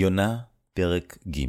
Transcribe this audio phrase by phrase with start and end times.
[0.00, 0.38] יונה,
[0.74, 1.44] פרק ג'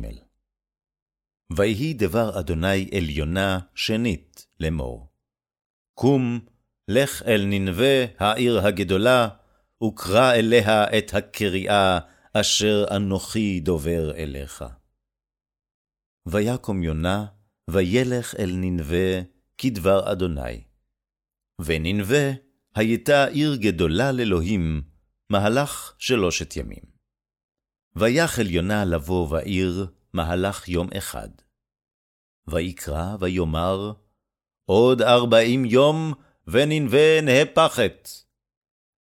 [1.57, 5.07] ויהי דבר אדוני אל יונה שנית לאמור.
[5.93, 6.39] קום,
[6.88, 9.29] לך אל ננבה העיר הגדולה,
[9.83, 11.99] וקרא אליה את הקריאה
[12.33, 14.66] אשר אנוכי דובר אליך.
[16.28, 17.26] ויקום יונה,
[17.70, 19.22] וילך אל ננבה,
[19.58, 20.64] כדבר אדוני.
[21.60, 22.32] וננבה
[22.76, 24.82] הייתה עיר גדולה לאלוהים,
[25.30, 26.99] מהלך שלושת ימים.
[28.00, 31.30] ויחל יונה לבוא בעיר מהלך יום אחד.
[32.48, 33.94] ויקרא ויאמר,
[34.66, 36.13] עוד ארבעים יום,
[36.48, 38.09] וננבה נהפכת.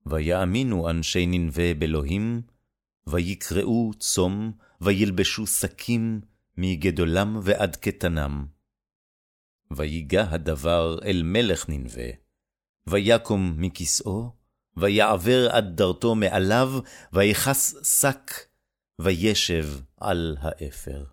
[0.06, 2.42] ויאמינו אנשי ננבה באלוהים,
[3.06, 6.20] ויקראו צום, וילבשו שקים,
[6.56, 8.46] מגדולם ועד קטנם.
[9.70, 12.10] ויגע הדבר אל מלך ננבה,
[12.86, 14.30] ויקום מכסאו,
[14.76, 16.72] ויעבר עד דרתו מעליו,
[17.12, 18.49] ויכס שק,
[19.02, 19.66] וישב
[20.00, 21.04] על האפר.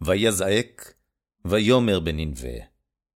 [0.00, 0.94] ויזעק,
[1.44, 2.58] ויאמר בננבה,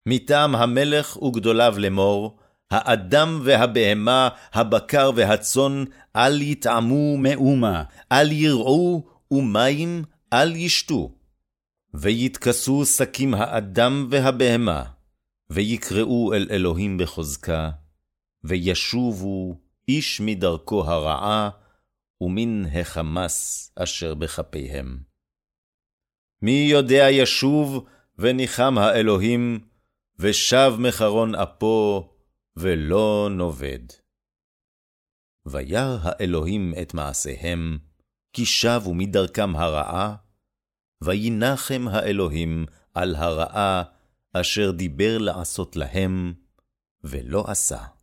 [0.07, 2.39] מטעם המלך וגדוליו לאמור,
[2.71, 5.85] האדם והבהמה, הבקר והצאן,
[6.17, 11.15] אל יטעמו מאומה, אל יראו, ומים אל ישתו.
[11.95, 14.85] ויתכסו שקים האדם והבהמה,
[15.51, 17.71] ויקראו אל אלוהים בחוזקה,
[18.45, 21.51] וישובו איש מדרכו הרעה,
[22.21, 24.99] ומן החמס אשר בכפיהם.
[26.43, 27.87] מי יודע ישוב,
[28.19, 29.61] וניחם האלוהים,
[30.19, 32.11] ושב מחרון אפו,
[32.57, 33.79] ולא נובד.
[35.47, 37.79] וירא האלוהים את מעשיהם,
[38.33, 40.17] כי שבו מדרכם הרעה,
[41.05, 43.83] וינחם האלוהים על הרעה
[44.33, 46.35] אשר דיבר לעשות להם,
[47.05, 48.00] ולא עשה.